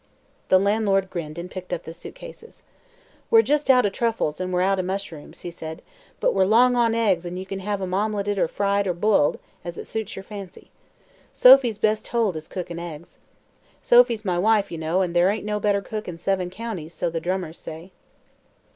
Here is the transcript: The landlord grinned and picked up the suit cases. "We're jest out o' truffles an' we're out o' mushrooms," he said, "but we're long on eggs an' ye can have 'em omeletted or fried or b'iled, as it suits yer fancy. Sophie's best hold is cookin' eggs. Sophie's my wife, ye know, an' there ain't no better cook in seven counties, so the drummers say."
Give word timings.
The 0.49 0.57
landlord 0.57 1.11
grinned 1.11 1.37
and 1.37 1.51
picked 1.51 1.71
up 1.71 1.83
the 1.83 1.93
suit 1.93 2.15
cases. 2.15 2.63
"We're 3.29 3.43
jest 3.43 3.69
out 3.69 3.85
o' 3.85 3.89
truffles 3.89 4.41
an' 4.41 4.51
we're 4.51 4.63
out 4.63 4.79
o' 4.79 4.81
mushrooms," 4.81 5.41
he 5.41 5.51
said, 5.51 5.83
"but 6.19 6.33
we're 6.33 6.43
long 6.43 6.75
on 6.75 6.95
eggs 6.95 7.23
an' 7.23 7.37
ye 7.37 7.45
can 7.45 7.59
have 7.59 7.83
'em 7.83 7.91
omeletted 7.93 8.39
or 8.39 8.47
fried 8.47 8.87
or 8.87 8.95
b'iled, 8.95 9.37
as 9.63 9.77
it 9.77 9.85
suits 9.85 10.15
yer 10.15 10.23
fancy. 10.23 10.71
Sophie's 11.35 11.77
best 11.77 12.07
hold 12.07 12.35
is 12.35 12.47
cookin' 12.47 12.79
eggs. 12.79 13.19
Sophie's 13.83 14.25
my 14.25 14.39
wife, 14.39 14.71
ye 14.71 14.77
know, 14.79 15.03
an' 15.03 15.13
there 15.13 15.29
ain't 15.29 15.45
no 15.45 15.59
better 15.59 15.83
cook 15.83 16.07
in 16.07 16.17
seven 16.17 16.49
counties, 16.49 16.95
so 16.95 17.11
the 17.11 17.19
drummers 17.21 17.59
say." 17.59 17.91